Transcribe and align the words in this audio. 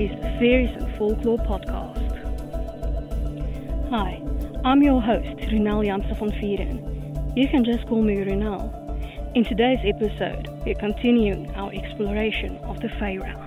is 0.00 0.10
the 0.10 0.28
Fairies 0.40 0.74
Folklore 0.98 1.38
Podcast. 1.38 2.10
Hi, 3.90 4.20
I'm 4.64 4.82
your 4.82 5.00
host, 5.00 5.38
Ronel 5.52 5.84
Janse 5.86 6.18
van 6.18 6.32
Vuuren. 6.32 7.36
You 7.36 7.46
can 7.46 7.64
just 7.64 7.86
call 7.86 8.02
me 8.02 8.16
Ronel. 8.16 8.72
In 9.36 9.44
today's 9.44 9.78
episode, 9.84 10.48
we're 10.66 10.74
continuing 10.74 11.48
our 11.54 11.72
exploration 11.72 12.56
of 12.64 12.80
the 12.80 12.88
realm. 13.00 13.40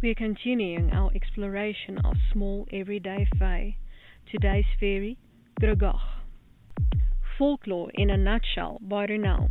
We're 0.00 0.14
continuing 0.14 0.90
our 0.92 1.10
exploration 1.14 1.98
of 1.98 2.14
small 2.32 2.66
everyday 2.72 3.28
Fae. 3.38 3.76
Today's 4.32 4.64
fairy, 4.80 5.18
Grogoch. 5.60 6.00
Folklore 7.36 7.90
in 7.92 8.08
a 8.08 8.16
nutshell 8.16 8.78
by 8.80 9.06
Ronel. 9.06 9.50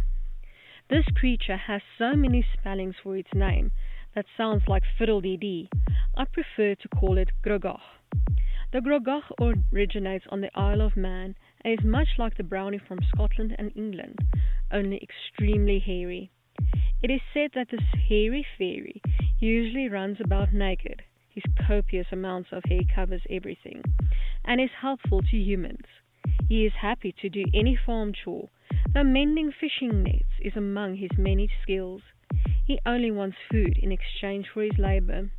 This 0.89 1.05
creature 1.15 1.57
has 1.57 1.81
so 1.99 2.13
many 2.13 2.43
spellings 2.57 2.95
for 3.03 3.15
its 3.15 3.29
name 3.35 3.71
that 4.15 4.25
sounds 4.37 4.63
like 4.67 4.83
fiddle-dee-dee. 4.97 5.69
I 6.17 6.23
prefer 6.25 6.75
to 6.75 6.87
call 6.89 7.17
it 7.17 7.29
Grogoch. 7.45 7.81
The 8.71 8.79
Grogoch 8.79 9.55
originates 9.73 10.25
on 10.29 10.41
the 10.41 10.49
Isle 10.57 10.81
of 10.81 10.97
Man 10.97 11.35
and 11.63 11.79
is 11.79 11.85
much 11.85 12.07
like 12.17 12.37
the 12.37 12.43
brownie 12.43 12.81
from 12.87 12.99
Scotland 13.13 13.55
and 13.57 13.71
England, 13.75 14.19
only 14.71 15.01
extremely 15.01 15.79
hairy. 15.79 16.31
It 17.03 17.11
is 17.11 17.21
said 17.33 17.51
that 17.55 17.67
this 17.69 17.83
hairy 18.09 18.45
fairy 18.57 19.01
usually 19.39 19.89
runs 19.89 20.17
about 20.23 20.53
naked. 20.53 21.01
His 21.29 21.43
copious 21.67 22.07
amounts 22.11 22.49
of 22.51 22.63
hair 22.67 22.81
covers 22.95 23.21
everything 23.29 23.83
and 24.45 24.61
is 24.61 24.69
helpful 24.81 25.21
to 25.21 25.37
humans. 25.37 25.85
He 26.47 26.65
is 26.65 26.73
happy 26.81 27.13
to 27.21 27.29
do 27.29 27.43
any 27.53 27.77
farm 27.85 28.13
chore, 28.13 28.49
though 28.93 29.03
mending 29.03 29.51
fishing 29.51 30.03
nets 30.03 30.23
is 30.39 30.53
among 30.55 30.95
his 30.95 31.11
many 31.17 31.49
skills. 31.61 32.01
He 32.65 32.79
only 32.83 33.11
wants 33.11 33.37
food 33.51 33.77
in 33.77 33.91
exchange 33.91 34.47
for 34.51 34.63
his 34.63 34.79
labor. 34.79 35.29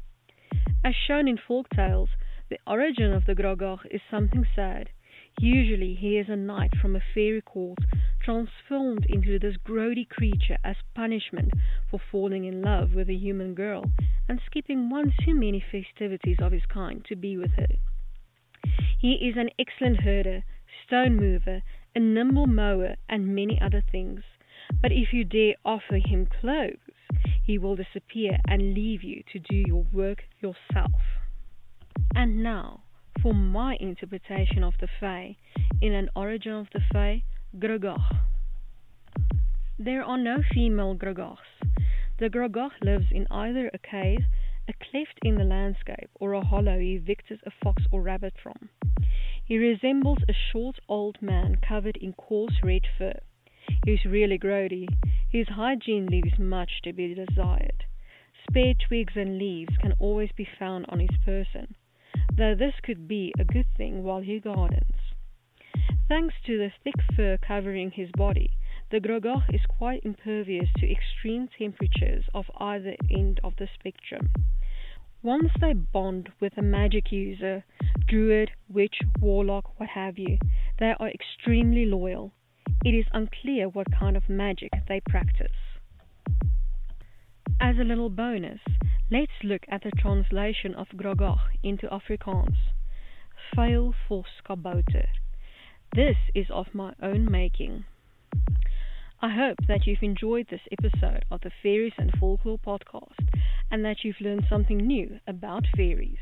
As 0.84 0.94
shown 0.94 1.26
in 1.26 1.36
folk 1.36 1.68
tales, 1.70 2.10
the 2.48 2.60
origin 2.66 3.12
of 3.12 3.24
the 3.24 3.34
Grogoch 3.34 3.84
is 3.90 4.00
something 4.08 4.46
sad. 4.54 4.90
Usually 5.40 5.94
he 5.94 6.18
is 6.18 6.28
a 6.28 6.36
knight 6.36 6.76
from 6.80 6.94
a 6.94 7.02
fairy 7.12 7.42
court, 7.42 7.78
transformed 8.20 9.06
into 9.08 9.40
this 9.40 9.56
grody 9.56 10.08
creature 10.08 10.56
as 10.62 10.76
punishment 10.94 11.50
for 11.90 11.98
falling 12.12 12.44
in 12.44 12.62
love 12.62 12.94
with 12.94 13.10
a 13.10 13.14
human 13.14 13.54
girl 13.54 13.84
and 14.28 14.40
skipping 14.46 14.88
one 14.88 15.12
too 15.24 15.34
many 15.34 15.60
festivities 15.60 16.38
of 16.40 16.52
his 16.52 16.64
kind 16.66 17.04
to 17.06 17.16
be 17.16 17.36
with 17.36 17.50
her. 17.52 17.66
He 18.98 19.14
is 19.14 19.36
an 19.36 19.50
excellent 19.58 20.02
herder, 20.02 20.44
stone 20.86 21.16
mover, 21.16 21.62
a 21.94 21.98
nimble 21.98 22.46
mower, 22.46 22.94
and 23.08 23.34
many 23.34 23.60
other 23.60 23.82
things. 23.90 24.22
But 24.80 24.92
if 24.92 25.12
you 25.12 25.24
dare 25.24 25.54
offer 25.64 25.96
him 25.96 26.26
clothes, 26.40 26.78
he 27.46 27.58
will 27.58 27.76
disappear 27.76 28.38
and 28.48 28.74
leave 28.74 29.04
you 29.04 29.22
to 29.32 29.38
do 29.38 29.62
your 29.66 29.86
work 29.92 30.24
yourself. 30.40 31.00
And 32.14 32.42
now, 32.42 32.82
for 33.22 33.32
my 33.32 33.76
interpretation 33.80 34.64
of 34.64 34.74
the 34.80 34.88
Fae, 35.00 35.36
in 35.80 35.92
an 35.92 36.10
origin 36.16 36.52
of 36.52 36.66
the 36.72 36.80
Fae, 36.92 37.22
Grogoch. 37.58 38.00
There 39.78 40.02
are 40.02 40.18
no 40.18 40.38
female 40.52 40.96
Grogochs. 40.96 41.38
The 42.18 42.28
Grogoch 42.28 42.72
lives 42.82 43.06
in 43.12 43.26
either 43.30 43.70
a 43.72 43.78
cave, 43.78 44.20
a 44.68 44.72
cleft 44.72 45.18
in 45.22 45.36
the 45.36 45.44
landscape, 45.44 46.10
or 46.18 46.32
a 46.32 46.44
hollow 46.44 46.78
he 46.78 46.94
evicted 46.94 47.40
a 47.46 47.52
fox 47.62 47.84
or 47.92 48.02
rabbit 48.02 48.34
from. 48.42 48.70
He 49.44 49.58
resembles 49.58 50.18
a 50.28 50.34
short 50.52 50.80
old 50.88 51.22
man 51.22 51.58
covered 51.66 51.96
in 51.98 52.12
coarse 52.14 52.58
red 52.64 52.82
fur. 52.98 53.14
He 53.84 53.92
is 53.92 54.04
really 54.04 54.38
grody. 54.38 54.88
His 55.36 55.48
hygiene 55.48 56.06
leaves 56.06 56.38
much 56.38 56.80
to 56.82 56.94
be 56.94 57.12
desired. 57.12 57.84
Spare 58.48 58.72
twigs 58.72 59.12
and 59.16 59.36
leaves 59.36 59.76
can 59.76 59.92
always 59.98 60.32
be 60.32 60.48
found 60.58 60.86
on 60.88 60.98
his 60.98 61.14
person, 61.26 61.74
though 62.34 62.54
this 62.54 62.72
could 62.82 63.06
be 63.06 63.34
a 63.38 63.44
good 63.44 63.66
thing 63.76 64.02
while 64.02 64.22
he 64.22 64.40
gardens. 64.40 65.12
Thanks 66.08 66.36
to 66.46 66.56
the 66.56 66.72
thick 66.82 66.94
fur 67.14 67.36
covering 67.36 67.90
his 67.90 68.10
body, 68.12 68.52
the 68.88 68.98
Grogoch 68.98 69.52
is 69.52 69.60
quite 69.66 70.02
impervious 70.04 70.70
to 70.78 70.90
extreme 70.90 71.48
temperatures 71.48 72.24
of 72.32 72.50
either 72.56 72.96
end 73.10 73.38
of 73.44 73.56
the 73.56 73.68
spectrum. 73.78 74.30
Once 75.22 75.52
they 75.60 75.74
bond 75.74 76.30
with 76.40 76.56
a 76.56 76.62
magic 76.62 77.12
user, 77.12 77.62
druid, 78.08 78.52
witch, 78.70 79.00
warlock, 79.20 79.78
what 79.78 79.90
have 79.90 80.16
you, 80.16 80.38
they 80.78 80.94
are 80.98 81.10
extremely 81.10 81.84
loyal 81.84 82.32
it 82.86 82.94
is 82.94 83.06
unclear 83.12 83.68
what 83.68 83.88
kind 83.98 84.16
of 84.16 84.28
magic 84.28 84.70
they 84.86 85.00
practice. 85.08 85.50
As 87.60 87.74
a 87.80 87.84
little 87.84 88.08
bonus, 88.08 88.60
let's 89.10 89.32
look 89.42 89.62
at 89.68 89.82
the 89.82 89.90
translation 89.90 90.72
of 90.72 90.86
Grogoch 90.96 91.50
into 91.64 91.88
Afrikaans. 91.88 92.54
Fail 93.56 93.92
for 94.06 94.22
Skabouter. 94.38 95.08
This 95.96 96.14
is 96.32 96.46
of 96.48 96.66
my 96.74 96.92
own 97.02 97.28
making. 97.28 97.86
I 99.20 99.34
hope 99.34 99.58
that 99.66 99.84
you've 99.84 100.02
enjoyed 100.02 100.46
this 100.48 100.60
episode 100.70 101.24
of 101.28 101.40
the 101.40 101.50
Fairies 101.64 101.94
and 101.98 102.12
Folklore 102.20 102.60
podcast 102.64 103.18
and 103.68 103.84
that 103.84 104.04
you've 104.04 104.20
learned 104.20 104.44
something 104.48 104.78
new 104.78 105.18
about 105.26 105.64
fairies. 105.76 106.18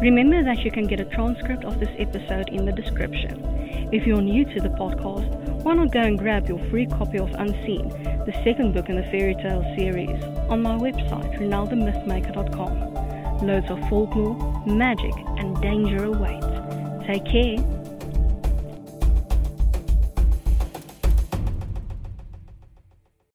Remember 0.00 0.42
that 0.44 0.60
you 0.60 0.70
can 0.70 0.86
get 0.86 1.00
a 1.00 1.04
transcript 1.04 1.64
of 1.64 1.80
this 1.80 1.88
episode 1.98 2.50
in 2.50 2.64
the 2.64 2.70
description. 2.70 3.44
If 3.92 4.06
you're 4.06 4.20
new 4.20 4.44
to 4.44 4.60
the 4.60 4.68
podcast, 4.68 5.28
why 5.64 5.74
not 5.74 5.92
go 5.92 6.00
and 6.00 6.16
grab 6.16 6.48
your 6.48 6.60
free 6.70 6.86
copy 6.86 7.18
of 7.18 7.32
Unseen, 7.32 7.88
the 8.24 8.32
second 8.44 8.74
book 8.74 8.88
in 8.88 8.94
the 8.94 9.02
fairy 9.04 9.34
tale 9.34 9.64
series, 9.76 10.22
on 10.48 10.62
my 10.62 10.78
website, 10.78 11.36
ronelthemythmaker.com. 11.38 13.44
Loads 13.44 13.68
of 13.70 13.80
folklore, 13.88 14.62
magic, 14.66 15.14
and 15.36 15.60
danger 15.60 16.04
await. 16.04 16.44
Take 17.04 17.24
care 17.24 17.58